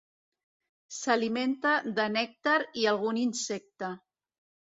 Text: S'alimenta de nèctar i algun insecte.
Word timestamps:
S'alimenta 0.99 1.73
de 1.99 2.07
nèctar 2.15 2.57
i 2.85 2.87
algun 2.93 3.19
insecte. 3.27 3.93